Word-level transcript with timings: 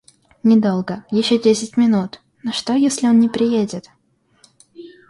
Недолго, 0.41 1.05
еще 1.11 1.37
десять 1.37 1.77
минут... 1.77 2.21
Но 2.41 2.51
что, 2.51 2.73
если 2.73 3.05
он 3.07 3.19
не 3.19 3.29
приедет? 3.29 3.91